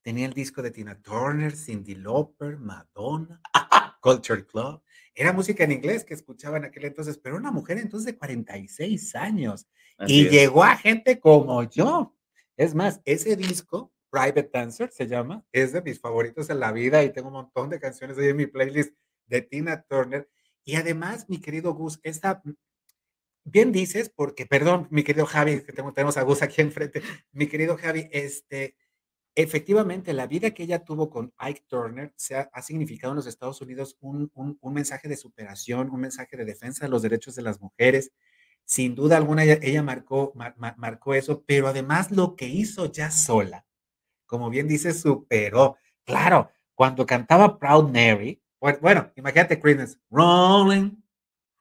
Tenía 0.00 0.26
el 0.26 0.32
disco 0.32 0.62
de 0.62 0.70
Tina 0.70 1.00
Turner, 1.02 1.56
Cindy 1.56 1.96
Lauper, 1.96 2.56
Madonna, 2.58 3.40
Culture 4.00 4.46
Club. 4.46 4.80
Era 5.12 5.32
música 5.32 5.64
en 5.64 5.72
inglés 5.72 6.04
que 6.04 6.14
escuchaba 6.14 6.56
en 6.56 6.66
aquel 6.66 6.84
entonces, 6.84 7.18
pero 7.18 7.36
una 7.36 7.50
mujer 7.50 7.78
entonces 7.78 8.06
de 8.06 8.16
46 8.16 9.14
años. 9.16 9.66
y 10.06 10.28
llegó 10.28 10.62
a 10.62 10.76
gente 10.76 11.18
como 11.18 11.64
yo. 11.64 12.16
Es 12.56 12.74
más, 12.74 13.00
ese 13.04 13.34
disco 13.34 13.92
Private 14.08 14.50
Dancer 14.52 14.92
se 14.92 15.08
llama, 15.08 15.44
es 15.52 15.72
de 15.72 15.82
mis 15.82 15.98
favoritos 15.98 16.48
en 16.50 16.60
la 16.60 16.70
vida 16.70 17.02
y 17.02 17.12
tengo 17.12 17.28
un 17.28 17.34
montón 17.34 17.70
de 17.70 17.80
canciones 17.80 18.18
ahí 18.18 18.28
en 18.28 18.36
mi 18.36 18.46
playlist 18.46 18.94
de 19.26 19.42
Tina 19.42 19.82
Turner. 19.82 20.28
Y 20.64 20.76
además, 20.76 21.28
mi 21.28 21.40
querido 21.40 21.74
Gus, 21.74 21.98
esta, 22.02 22.42
bien 23.44 23.72
dices, 23.72 24.10
porque, 24.14 24.46
perdón, 24.46 24.88
mi 24.90 25.04
querido 25.04 25.26
Javi, 25.26 25.62
que 25.62 25.72
tenemos 25.72 26.16
a 26.16 26.22
Gus 26.22 26.42
aquí 26.42 26.60
enfrente, 26.60 27.02
mi 27.32 27.46
querido 27.46 27.76
Javi, 27.76 28.08
este, 28.12 28.76
efectivamente, 29.34 30.12
la 30.12 30.26
vida 30.26 30.52
que 30.52 30.64
ella 30.64 30.84
tuvo 30.84 31.10
con 31.10 31.32
Ike 31.38 31.64
Turner 31.68 32.12
se 32.16 32.36
ha, 32.36 32.62
significado 32.62 33.12
en 33.12 33.16
los 33.16 33.26
Estados 33.26 33.60
Unidos 33.60 33.96
un, 34.00 34.30
un, 34.34 34.74
mensaje 34.74 35.08
de 35.08 35.16
superación, 35.16 35.90
un 35.90 36.00
mensaje 36.00 36.36
de 36.36 36.44
defensa 36.44 36.84
de 36.84 36.90
los 36.90 37.02
derechos 37.02 37.34
de 37.34 37.42
las 37.42 37.60
mujeres. 37.60 38.12
Sin 38.64 38.94
duda 38.94 39.16
alguna, 39.16 39.44
ella, 39.44 39.82
marcó, 39.82 40.32
marcó 40.76 41.14
eso, 41.14 41.42
pero 41.46 41.66
además 41.66 42.10
lo 42.12 42.36
que 42.36 42.46
hizo 42.46 42.90
ya 42.90 43.10
sola, 43.10 43.66
como 44.26 44.50
bien 44.50 44.68
dice, 44.68 44.94
superó. 44.94 45.76
Claro, 46.04 46.50
cuando 46.74 47.04
cantaba 47.04 47.58
Proud 47.58 47.90
Mary, 47.90 48.40
bueno, 48.80 49.10
imagínate 49.16 49.58
Creedence, 49.58 49.98
rolling, 50.10 51.01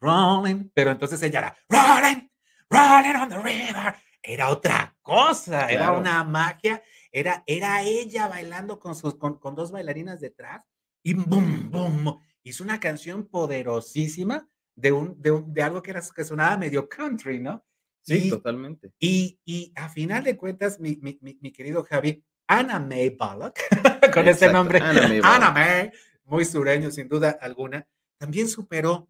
rolling, 0.01 0.69
pero 0.73 0.91
entonces 0.91 1.21
ella 1.23 1.39
era 1.39 1.57
rolling, 1.69 2.27
rolling 2.69 3.15
on 3.15 3.29
the 3.29 3.37
river. 3.37 3.95
Era 4.23 4.49
otra 4.49 4.95
cosa, 5.01 5.71
era 5.71 5.93
una 5.93 6.23
magia, 6.23 6.83
era, 7.11 7.43
era 7.47 7.81
ella 7.81 8.27
bailando 8.27 8.79
con, 8.79 8.95
sus, 8.95 9.15
con, 9.15 9.39
con 9.39 9.55
dos 9.55 9.71
bailarinas 9.71 10.19
detrás 10.19 10.61
y 11.03 11.13
boom, 11.15 11.71
boom, 11.71 12.19
hizo 12.43 12.63
una 12.63 12.79
canción 12.79 13.27
poderosísima 13.27 14.47
de, 14.75 14.91
un, 14.91 15.19
de, 15.21 15.31
un, 15.31 15.53
de 15.53 15.63
algo 15.63 15.81
que, 15.81 15.91
era, 15.91 16.01
que 16.15 16.23
sonaba 16.23 16.57
medio 16.57 16.87
country, 16.87 17.39
¿no? 17.39 17.65
Sí, 18.03 18.29
totalmente. 18.29 18.93
Y, 18.99 19.39
y 19.45 19.71
a 19.75 19.89
final 19.89 20.23
de 20.23 20.35
cuentas, 20.35 20.79
mi, 20.79 20.97
mi, 21.01 21.19
mi, 21.21 21.51
querido 21.51 21.83
Javi, 21.83 22.23
Anna 22.47 22.79
May 22.79 23.09
Bullock, 23.09 23.59
con 24.13 24.27
ese 24.27 24.51
nombre, 24.51 24.79
Anna 24.79 25.51
May, 25.51 25.91
muy 26.25 26.45
sureño 26.45 26.89
sin 26.91 27.07
duda 27.07 27.37
alguna, 27.41 27.87
también 28.17 28.47
superó 28.47 29.07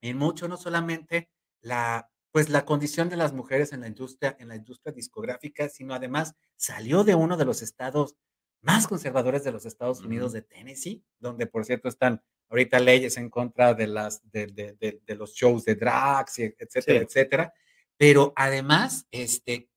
en 0.00 0.16
mucho 0.16 0.48
no 0.48 0.56
solamente 0.56 1.30
la 1.60 2.10
pues 2.30 2.50
la 2.50 2.64
condición 2.64 3.08
de 3.08 3.16
las 3.16 3.32
mujeres 3.32 3.72
en 3.72 3.80
la 3.80 3.88
industria 3.88 4.36
en 4.38 4.48
la 4.48 4.56
industria 4.56 4.92
discográfica, 4.92 5.68
sino 5.68 5.94
además 5.94 6.34
salió 6.56 7.04
de 7.04 7.14
uno 7.14 7.36
de 7.36 7.44
los 7.44 7.62
estados 7.62 8.16
más 8.60 8.86
conservadores 8.86 9.44
de 9.44 9.52
los 9.52 9.64
Estados 9.66 10.00
Unidos 10.00 10.32
de 10.32 10.42
Tennessee, 10.42 11.04
donde 11.18 11.46
por 11.46 11.64
cierto 11.64 11.88
están 11.88 12.22
ahorita 12.48 12.80
leyes 12.80 13.16
en 13.16 13.30
contra 13.30 13.74
de 13.74 13.86
las 13.86 14.20
de, 14.30 14.46
de, 14.46 15.00
de, 15.04 15.14
los 15.14 15.32
shows 15.34 15.64
de 15.64 15.74
drags, 15.74 16.38
etcétera, 16.38 17.00
etcétera, 17.00 17.52
pero 17.96 18.32
además 18.36 19.06
este 19.10 19.68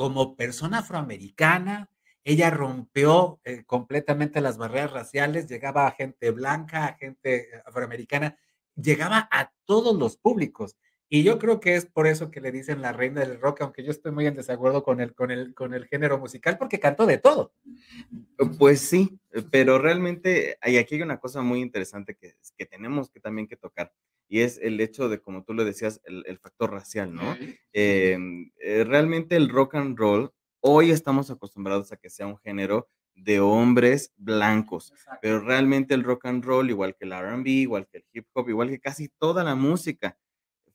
como 0.00 0.34
persona 0.34 0.78
afroamericana, 0.78 1.90
ella 2.24 2.48
rompió 2.48 3.38
eh, 3.44 3.64
completamente 3.64 4.40
las 4.40 4.56
barreras 4.56 4.92
raciales, 4.92 5.46
llegaba 5.46 5.86
a 5.86 5.90
gente 5.90 6.30
blanca, 6.30 6.86
a 6.86 6.94
gente 6.94 7.54
eh, 7.54 7.62
afroamericana, 7.66 8.38
llegaba 8.76 9.28
a 9.30 9.52
todos 9.64 9.96
los 9.96 10.16
públicos. 10.16 10.76
Y 11.12 11.24
yo 11.24 11.40
creo 11.40 11.58
que 11.58 11.74
es 11.74 11.86
por 11.86 12.06
eso 12.06 12.30
que 12.30 12.40
le 12.40 12.52
dicen 12.52 12.82
la 12.82 12.92
reina 12.92 13.20
del 13.20 13.40
rock, 13.40 13.62
aunque 13.62 13.82
yo 13.82 13.90
estoy 13.90 14.12
muy 14.12 14.26
en 14.26 14.36
desacuerdo 14.36 14.84
con 14.84 15.00
el, 15.00 15.12
con 15.12 15.32
el, 15.32 15.54
con 15.54 15.74
el 15.74 15.86
género 15.86 16.18
musical, 16.18 16.56
porque 16.56 16.78
cantó 16.78 17.04
de 17.04 17.18
todo. 17.18 17.52
Pues 18.58 18.80
sí, 18.80 19.18
pero 19.50 19.78
realmente 19.78 20.56
hay, 20.60 20.76
aquí 20.76 20.94
hay 20.94 21.02
una 21.02 21.18
cosa 21.18 21.42
muy 21.42 21.60
interesante 21.60 22.14
que, 22.14 22.34
que 22.56 22.64
tenemos 22.64 23.10
que 23.10 23.18
también 23.18 23.48
que 23.48 23.56
tocar, 23.56 23.92
y 24.28 24.40
es 24.40 24.58
el 24.62 24.80
hecho 24.80 25.08
de, 25.08 25.20
como 25.20 25.42
tú 25.42 25.52
lo 25.52 25.64
decías, 25.64 26.00
el, 26.04 26.38
factor 26.38 26.70
racial, 26.70 27.12
¿no? 27.12 27.36
Em, 27.72 28.52
eh, 28.60 28.84
realmente 28.84 29.34
el 29.34 29.48
rock 29.48 29.74
and 29.74 29.98
roll 29.98 30.32
Hoy 30.62 30.90
estamos 30.90 31.30
acostumbrados 31.30 31.90
a 31.90 31.96
que 31.96 32.10
sea 32.10 32.26
un 32.26 32.36
género 32.36 32.86
de 33.22 33.40
hombres 33.40 34.12
blancos, 34.16 34.92
pero 35.20 35.40
realmente 35.40 35.94
el 35.94 36.04
rock 36.04 36.26
and 36.26 36.44
roll, 36.44 36.70
igual 36.70 36.96
que 36.96 37.04
el 37.04 37.12
RB, 37.12 37.46
igual 37.46 37.86
que 37.86 37.98
el 37.98 38.04
hip 38.12 38.26
hop, 38.32 38.48
igual 38.48 38.70
que 38.70 38.80
casi 38.80 39.08
toda 39.08 39.44
la 39.44 39.54
música, 39.54 40.18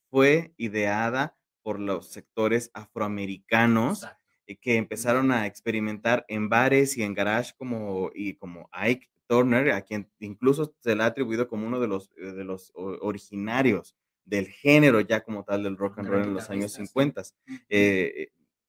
fue 0.10 0.54
ideada 0.58 1.36
por 1.64 1.80
los 1.80 2.12
sectores 2.12 2.70
afroamericanos 2.74 4.06
y 4.46 4.58
que 4.58 4.76
empezaron 4.76 5.32
a 5.32 5.48
experimentar 5.48 6.24
en 6.28 6.48
bares 6.48 6.98
y 6.98 7.04
en 7.04 7.16
garage 7.16 7.54
como, 7.58 8.12
y 8.14 8.36
como 8.36 8.70
Ike 8.72 9.10
Turner, 9.28 9.72
a 9.72 9.82
quien 9.82 10.08
incluso 10.20 10.76
se 10.80 10.96
le 10.96 11.04
ha 11.04 11.08
atribuido 11.08 11.48
como 11.48 11.66
uno 11.66 11.80
de 11.80 11.88
los, 11.88 12.12
de 12.16 12.44
los 12.44 12.72
originarios 12.76 13.96
del 14.24 14.48
género 14.48 15.02
ya 15.02 15.22
como 15.22 15.44
tal 15.44 15.64
del 15.64 15.78
rock 15.78 16.00
and 16.00 16.10
roll 16.10 16.24
en 16.24 16.34
los 16.36 16.50
años 16.50 16.74
50. 16.74 17.24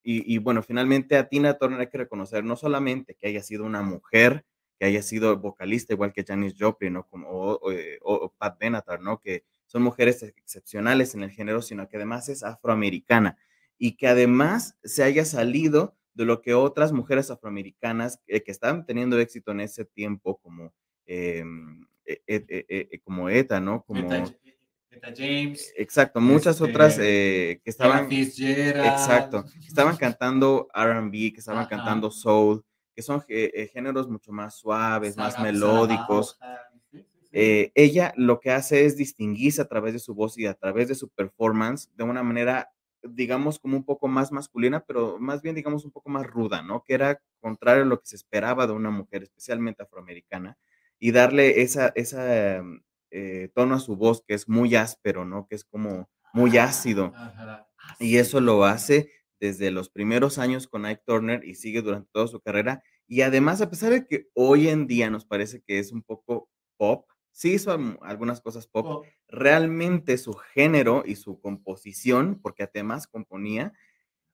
Y, 0.08 0.38
bueno, 0.38 0.62
finalmente 0.62 1.16
a 1.16 1.28
Tina 1.28 1.54
Turner 1.54 1.80
hay 1.80 1.88
que 1.88 1.98
reconocer 1.98 2.44
no 2.44 2.54
solamente 2.54 3.16
que 3.16 3.26
haya 3.26 3.42
sido 3.42 3.64
una 3.64 3.82
mujer, 3.82 4.44
que 4.78 4.84
haya 4.86 5.02
sido 5.02 5.36
vocalista 5.36 5.94
igual 5.94 6.12
que 6.12 6.22
Janis 6.22 6.54
Joplin 6.56 6.92
¿no? 6.92 7.08
Como, 7.08 7.28
o, 7.28 7.72
eh, 7.72 7.98
Pat 8.38 8.56
Benatar, 8.56 9.00
¿no? 9.00 9.20
que 9.20 9.42
son 9.66 9.82
mujeres 9.82 10.22
excepcionales 10.22 11.16
en 11.16 11.24
el 11.24 11.32
género, 11.32 11.60
sino 11.60 11.88
que 11.88 11.96
además 11.96 12.28
es 12.28 12.44
afroamericana 12.44 13.36
y 13.78 13.96
que 13.96 14.06
además 14.06 14.78
se 14.84 15.02
haya 15.02 15.24
salido 15.24 15.96
de 16.14 16.24
lo 16.24 16.40
que 16.40 16.54
otras 16.54 16.92
mujeres 16.92 17.32
afroamericanas 17.32 18.20
que 18.28 18.44
estaban 18.46 18.86
teniendo 18.86 19.18
éxito 19.18 19.50
en 19.50 19.60
ese 19.62 19.84
tiempo, 19.86 20.38
como, 20.38 20.72
em, 21.06 21.84
e, 22.04 22.22
e, 22.28 22.86
e, 22.92 23.00
como 23.00 23.28
ETA, 23.28 23.58
¿no? 23.58 23.82
Como, 23.82 24.08
James. 25.16 25.72
Exacto, 25.76 26.20
muchas 26.20 26.60
otras 26.60 26.92
este, 26.92 27.50
eh, 27.52 27.60
que 27.62 27.70
estaban. 27.70 28.08
Exacto, 28.10 29.44
estaban 29.66 29.96
cantando 29.96 30.68
RB, 30.74 31.32
que 31.32 31.40
estaban 31.40 31.66
cantando 31.66 32.10
soul, 32.10 32.64
que 32.94 33.02
son 33.02 33.22
eh, 33.28 33.70
géneros 33.72 34.08
mucho 34.08 34.32
más 34.32 34.56
suaves, 34.56 35.16
más 35.16 35.38
melódicos. 35.38 36.38
Eh, 37.32 37.70
ella 37.74 38.14
lo 38.16 38.40
que 38.40 38.50
hace 38.50 38.86
es 38.86 38.96
distinguirse 38.96 39.60
a 39.60 39.68
través 39.68 39.92
de 39.92 39.98
su 39.98 40.14
voz 40.14 40.38
y 40.38 40.46
a 40.46 40.54
través 40.54 40.88
de 40.88 40.94
su 40.94 41.10
performance 41.10 41.90
de 41.94 42.04
una 42.04 42.22
manera, 42.22 42.70
digamos, 43.02 43.58
como 43.58 43.76
un 43.76 43.84
poco 43.84 44.08
más 44.08 44.32
masculina, 44.32 44.80
pero 44.86 45.18
más 45.18 45.42
bien, 45.42 45.54
digamos, 45.54 45.84
un 45.84 45.90
poco 45.90 46.08
más 46.08 46.26
ruda, 46.26 46.62
¿no? 46.62 46.82
Que 46.82 46.94
era 46.94 47.20
contrario 47.40 47.82
a 47.82 47.86
lo 47.86 48.00
que 48.00 48.06
se 48.06 48.16
esperaba 48.16 48.66
de 48.66 48.72
una 48.72 48.90
mujer, 48.90 49.22
especialmente 49.24 49.82
afroamericana, 49.82 50.56
y 50.98 51.12
darle 51.12 51.60
esa, 51.60 51.92
esa 51.94 52.62
eh, 53.10 53.50
tono 53.54 53.74
a 53.76 53.80
su 53.80 53.96
voz 53.96 54.22
que 54.26 54.34
es 54.34 54.48
muy 54.48 54.74
áspero, 54.74 55.24
¿no? 55.24 55.46
Que 55.48 55.54
es 55.56 55.64
como 55.64 56.08
muy 56.32 56.58
ácido. 56.58 57.12
Y 57.98 58.16
eso 58.18 58.40
lo 58.40 58.64
hace 58.64 59.10
desde 59.40 59.70
los 59.70 59.88
primeros 59.88 60.38
años 60.38 60.66
con 60.66 60.84
Ike 60.86 61.02
Turner 61.06 61.44
y 61.44 61.54
sigue 61.54 61.82
durante 61.82 62.10
toda 62.12 62.26
su 62.26 62.40
carrera. 62.40 62.82
Y 63.06 63.22
además, 63.22 63.60
a 63.60 63.70
pesar 63.70 63.92
de 63.92 64.06
que 64.06 64.28
hoy 64.34 64.68
en 64.68 64.86
día 64.86 65.10
nos 65.10 65.24
parece 65.24 65.62
que 65.62 65.78
es 65.78 65.92
un 65.92 66.02
poco 66.02 66.48
pop, 66.76 67.06
sí 67.30 67.54
hizo 67.54 67.76
algunas 68.00 68.40
cosas 68.40 68.66
pop, 68.66 69.04
realmente 69.28 70.16
su 70.18 70.32
género 70.34 71.02
y 71.06 71.16
su 71.16 71.40
composición, 71.40 72.40
porque 72.42 72.62
además 72.62 73.06
componía, 73.06 73.72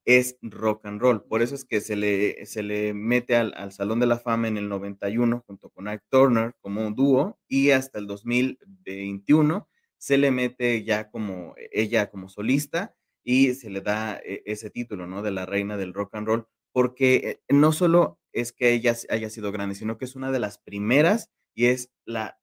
es 0.04 0.36
rock 0.42 0.86
and 0.86 1.00
roll. 1.00 1.22
Por 1.24 1.42
eso 1.42 1.54
es 1.54 1.64
que 1.64 1.80
se 1.80 1.96
le, 1.96 2.44
se 2.46 2.62
le 2.62 2.94
mete 2.94 3.36
al, 3.36 3.72
Salón 3.72 4.00
de 4.00 4.06
la 4.06 4.18
Fama 4.18 4.48
en 4.48 4.56
el 4.56 4.68
91 4.68 5.44
junto 5.46 5.70
con 5.70 5.88
Ike 5.88 6.04
Turner 6.10 6.54
como 6.60 6.86
un 6.86 6.94
dúo 6.94 7.38
y 7.48 7.70
hasta 7.70 7.98
el 7.98 8.06
2021 8.06 9.68
se 9.98 10.18
le 10.18 10.30
mete 10.30 10.82
ya 10.84 11.10
como 11.10 11.54
ella 11.70 12.10
como 12.10 12.28
solista 12.28 12.94
y 13.22 13.54
se 13.54 13.70
le 13.70 13.80
da 13.80 14.20
e, 14.24 14.42
ese 14.46 14.70
título, 14.70 15.06
¿no? 15.06 15.22
De 15.22 15.30
la 15.30 15.46
reina 15.46 15.76
del 15.76 15.94
rock 15.94 16.16
and 16.16 16.26
roll, 16.26 16.46
porque 16.72 17.14
eh, 17.14 17.40
no 17.48 17.72
solo 17.72 18.18
es 18.32 18.52
que 18.52 18.72
ella 18.72 18.96
haya 19.10 19.30
sido 19.30 19.52
grande, 19.52 19.76
sino 19.76 19.98
que 19.98 20.06
es 20.06 20.16
una 20.16 20.32
de 20.32 20.40
las 20.40 20.58
primeras 20.58 21.30
y 21.54 21.66
es 21.66 21.92
la, 22.04 22.40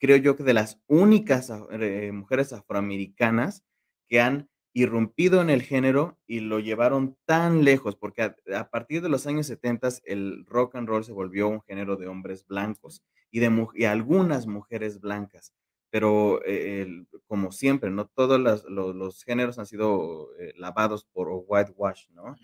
creo 0.00 0.16
yo 0.16 0.36
que 0.36 0.42
de 0.42 0.54
las 0.54 0.80
únicas 0.88 1.52
eh, 1.70 2.10
mujeres 2.12 2.52
afroamericanas 2.52 3.62
que 4.08 4.20
han 4.20 4.50
irrumpido 4.72 5.40
en 5.40 5.50
el 5.50 5.62
género 5.62 6.18
y 6.26 6.40
lo 6.40 6.60
llevaron 6.60 7.16
tan 7.24 7.64
lejos, 7.64 7.96
porque 7.96 8.22
a, 8.54 8.70
partir 8.70 9.02
de 9.02 9.08
los 9.08 9.26
años 9.26 9.46
70 9.46 9.88
el 10.04 10.44
rock 10.46 10.76
and 10.76 10.88
roll 10.88 11.04
se 11.04 11.12
volvió 11.12 11.48
un 11.48 11.62
género 11.62 11.96
de 11.96 12.06
hombres 12.06 12.46
blancos 12.46 13.02
y 13.30 13.40
de 13.40 13.66
y 13.74 13.84
algunas 13.84 14.46
mujeres 14.46 15.00
blancas. 15.00 15.52
Pero 15.90 16.40
eh, 16.46 16.86
como 17.26 17.50
siempre, 17.50 17.90
no 17.90 18.06
todos 18.06 18.38
los, 18.38 19.24
géneros 19.24 19.58
han 19.58 19.66
sido 19.66 20.28
eh, 20.38 20.52
lavados 20.56 21.04
por 21.04 21.28
whitewash, 21.48 22.08
¿no? 22.10 22.36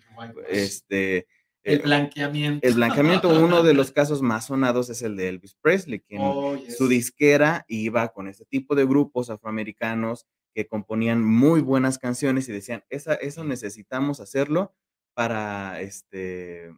Este, 0.49 1.27
el 1.63 1.79
eh, 1.79 1.83
blanqueamiento. 1.83 2.67
El 2.67 2.73
blanqueamiento, 2.75 3.29
uno 3.29 3.63
de 3.63 3.73
los 3.73 3.91
casos 3.91 4.21
más 4.21 4.47
sonados 4.47 4.89
es 4.89 5.01
el 5.01 5.15
de 5.15 5.29
Elvis 5.29 5.55
Presley, 5.55 5.99
que 6.01 6.17
oh, 6.19 6.57
su 6.69 6.89
disquera 6.89 7.65
iba 7.69 8.09
con 8.09 8.27
este 8.27 8.45
tipo 8.45 8.75
de 8.75 8.85
grupos 8.85 9.29
afroamericanos 9.29 10.25
que 10.57 10.67
componían 10.67 11.23
muy 11.23 11.61
buenas 11.61 11.99
canciones 11.99 12.49
y 12.49 12.51
decían, 12.51 12.83
Esa, 12.89 13.13
eso 13.13 13.43
necesitamos 13.43 14.19
hacerlo 14.19 14.73
para, 15.13 15.79
este, 15.81 16.73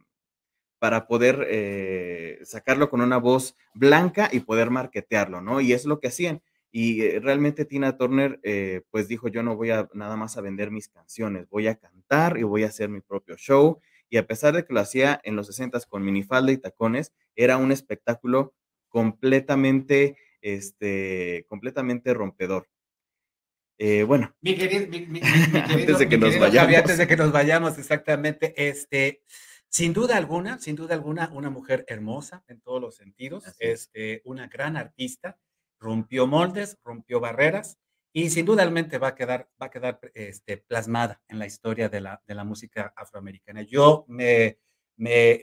para 0.78 1.06
poder 1.06 1.46
eh, 1.48 2.40
sacarlo 2.44 2.90
con 2.90 3.00
una 3.00 3.16
voz 3.16 3.56
blanca 3.72 4.28
y 4.30 4.40
poder 4.40 4.68
marketearlo, 4.68 5.40
¿no? 5.40 5.62
Y 5.62 5.72
es 5.72 5.86
lo 5.86 5.98
que 5.98 6.08
hacían. 6.08 6.42
Y 6.70 7.00
eh, 7.00 7.20
realmente 7.20 7.64
Tina 7.64 7.96
Turner, 7.96 8.38
eh, 8.42 8.82
pues 8.90 9.08
dijo, 9.08 9.28
yo 9.28 9.42
no 9.42 9.56
voy 9.56 9.70
a 9.70 9.88
nada 9.94 10.14
más 10.14 10.36
a 10.36 10.42
vender 10.42 10.70
mis 10.70 10.90
canciones, 10.90 11.48
voy 11.48 11.66
a 11.66 11.76
cantar 11.76 12.36
y 12.36 12.42
voy 12.42 12.64
a 12.64 12.66
hacer 12.66 12.90
mi 12.90 13.00
propio 13.00 13.38
show. 13.38 13.80
Y 14.10 14.18
a 14.18 14.26
pesar 14.26 14.54
de 14.54 14.66
que 14.66 14.74
lo 14.74 14.80
hacía 14.80 15.22
en 15.24 15.36
los 15.36 15.46
60 15.46 15.80
con 15.88 16.04
minifalda 16.04 16.52
y 16.52 16.58
tacones, 16.58 17.14
era 17.34 17.56
un 17.56 17.72
espectáculo 17.72 18.52
completamente, 18.90 20.18
este, 20.42 21.46
completamente 21.48 22.12
rompedor. 22.12 22.68
Eh, 23.82 24.02
bueno, 24.02 24.36
mi 24.42 24.54
querido, 24.56 24.84
antes 24.84 25.98
de 25.98 26.06
que 26.06 26.18
nos 26.18 26.38
vayamos. 26.38 26.76
antes 26.76 26.98
de 26.98 27.06
que 27.06 27.16
nos 27.16 27.32
vayamos, 27.32 27.78
exactamente, 27.78 28.52
este, 28.68 29.22
sin 29.70 29.94
duda 29.94 30.18
alguna, 30.18 30.58
sin 30.58 30.76
duda 30.76 30.94
alguna, 30.94 31.30
una 31.32 31.48
mujer 31.48 31.86
hermosa 31.88 32.44
en 32.48 32.60
todos 32.60 32.78
los 32.78 32.96
sentidos, 32.96 33.44
este, 33.58 34.20
una 34.26 34.48
gran 34.48 34.76
artista, 34.76 35.38
rompió 35.78 36.26
moldes, 36.26 36.76
rompió 36.84 37.20
barreras 37.20 37.78
y 38.12 38.28
sin 38.28 38.44
duda 38.44 38.68
va 38.68 39.08
a 39.08 39.14
quedar, 39.14 39.48
va 39.60 39.66
a 39.66 39.70
quedar 39.70 39.98
este, 40.12 40.58
plasmada 40.58 41.22
en 41.26 41.38
la 41.38 41.46
historia 41.46 41.88
de 41.88 42.02
la, 42.02 42.22
de 42.26 42.34
la 42.34 42.44
música 42.44 42.92
afroamericana. 42.94 43.62
Yo 43.62 44.04
me, 44.08 44.58
me, 45.00 45.42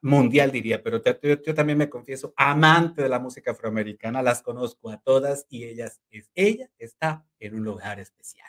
mundial 0.00 0.52
diría, 0.52 0.80
pero 0.80 1.02
yo, 1.02 1.54
también 1.54 1.76
me 1.76 1.90
confieso 1.90 2.32
amante 2.36 3.02
de 3.02 3.08
la 3.08 3.18
música 3.18 3.50
afroamericana, 3.50 4.22
las 4.22 4.42
conozco 4.42 4.90
a 4.90 4.98
todas 4.98 5.44
y 5.48 5.64
ellas, 5.64 6.00
es, 6.08 6.30
ella 6.36 6.70
está 6.78 7.26
en 7.40 7.56
un 7.56 7.64
lugar 7.64 7.98
especial. 7.98 8.48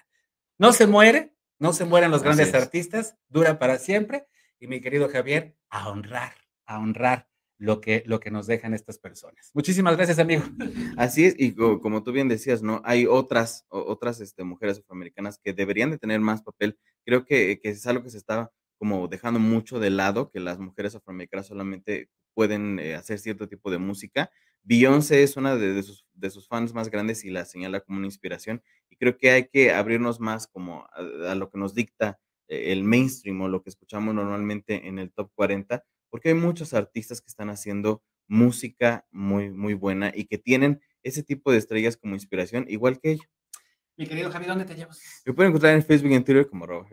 No 0.59 0.73
se 0.73 0.85
muere, 0.85 1.33
no 1.57 1.73
se 1.73 1.85
mueren 1.85 2.11
los 2.11 2.21
grandes 2.21 2.53
artistas, 2.53 3.17
dura 3.29 3.57
para 3.57 3.79
siempre 3.79 4.27
y 4.59 4.67
mi 4.67 4.79
querido 4.79 5.09
Javier, 5.09 5.55
a 5.69 5.89
honrar, 5.89 6.33
a 6.67 6.79
honrar 6.79 7.27
lo 7.57 7.81
que, 7.81 8.03
lo 8.05 8.19
que 8.19 8.29
nos 8.29 8.45
dejan 8.45 8.75
estas 8.75 8.99
personas. 8.99 9.49
Muchísimas 9.55 9.97
gracias, 9.97 10.19
amigo. 10.19 10.43
Así 10.97 11.25
es, 11.25 11.35
y 11.35 11.55
como 11.55 12.03
tú 12.03 12.11
bien 12.11 12.27
decías, 12.27 12.61
¿no? 12.61 12.79
Hay 12.85 13.07
otras, 13.07 13.65
otras 13.69 14.21
este, 14.21 14.43
mujeres 14.43 14.77
afroamericanas 14.77 15.39
que 15.39 15.53
deberían 15.53 15.89
de 15.89 15.97
tener 15.97 16.19
más 16.19 16.43
papel. 16.43 16.77
Creo 17.03 17.25
que, 17.25 17.59
que, 17.59 17.69
es 17.69 17.87
algo 17.87 18.03
que 18.03 18.11
se 18.11 18.19
está 18.19 18.51
como 18.77 19.07
dejando 19.07 19.39
mucho 19.39 19.79
de 19.79 19.89
lado, 19.89 20.29
que 20.29 20.39
las 20.39 20.59
mujeres 20.59 20.95
afroamericanas 20.95 21.47
solamente 21.47 22.09
pueden 22.33 22.79
eh, 22.79 22.95
hacer 22.95 23.19
cierto 23.19 23.47
tipo 23.47 23.71
de 23.71 23.77
música. 23.77 24.29
Beyoncé 24.63 25.23
es 25.23 25.37
una 25.37 25.55
de, 25.55 25.81
sus, 25.81 26.05
de, 26.13 26.29
sus, 26.29 26.47
fans 26.47 26.73
más 26.73 26.91
grandes 26.91 27.23
y 27.23 27.29
la 27.29 27.45
señala 27.45 27.79
como 27.79 27.97
una 27.97 28.07
inspiración. 28.07 28.61
Y 28.89 28.97
creo 28.97 29.17
que 29.17 29.31
hay 29.31 29.47
que 29.47 29.71
abrirnos 29.71 30.19
más 30.19 30.45
como 30.47 30.85
a 30.93 31.35
lo 31.35 31.49
que 31.49 31.57
nos 31.57 31.73
dicta 31.73 32.19
eh, 32.47 32.71
el 32.71 32.83
mainstream 32.83 33.41
o 33.41 33.47
lo 33.47 33.63
que 33.63 33.69
escuchamos 33.69 34.13
normalmente 34.13 34.87
en 34.87 34.99
el 34.99 35.11
top 35.11 35.31
40, 35.35 35.83
porque 36.09 36.29
hay 36.29 36.35
muchos 36.35 36.73
artistas 36.73 37.21
que 37.21 37.27
están 37.27 37.49
haciendo 37.49 38.03
música 38.27 39.05
muy, 39.11 39.49
muy 39.49 39.73
buena 39.73 40.11
y 40.13 40.25
que 40.25 40.37
tienen 40.37 40.81
ese 41.03 41.23
tipo 41.23 41.51
de 41.51 41.57
estrellas 41.57 41.97
como 41.97 42.15
inspiración, 42.15 42.65
igual 42.67 42.99
que 42.99 43.11
ellos. 43.11 43.27
Mi 43.97 44.05
querido 44.05 44.29
Javi, 44.29 44.45
¿dónde 44.45 44.65
te 44.65 44.75
llevas? 44.75 45.01
Me 45.25 45.33
pueden 45.33 45.49
encontrar 45.51 45.73
en 45.73 45.83
Facebook 45.83 46.11
y 46.11 46.15
en 46.15 46.23
Twitter 46.23 46.47
como 46.47 46.65
Robo 46.67 46.87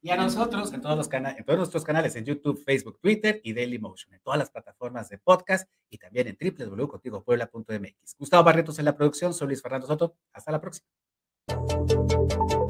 Y 0.00 0.10
a 0.10 0.16
nosotros 0.16 0.72
en 0.72 0.80
todos, 0.80 0.96
los 0.96 1.08
en 1.12 1.44
todos 1.44 1.58
nuestros 1.58 1.84
canales, 1.84 2.14
en 2.16 2.24
YouTube, 2.24 2.62
Facebook, 2.64 3.00
Twitter 3.00 3.40
y 3.42 3.52
Dailymotion, 3.52 4.14
en 4.14 4.20
todas 4.20 4.38
las 4.38 4.50
plataformas 4.50 5.08
de 5.08 5.18
podcast 5.18 5.68
y 5.90 5.98
también 5.98 6.28
en 6.28 6.38
www.contigopuebla.mx. 6.40 8.16
Gustavo 8.18 8.44
Barretos 8.44 8.78
en 8.78 8.84
la 8.84 8.96
producción, 8.96 9.34
soy 9.34 9.48
Luis 9.48 9.62
Fernando 9.62 9.86
Soto. 9.86 10.14
Hasta 10.32 10.52
la 10.52 10.60
próxima. 10.60 10.86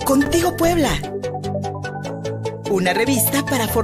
Contigo 0.06 0.56
Puebla 0.56 0.90
una 2.70 2.92
revista 2.92 3.44
para 3.44 3.66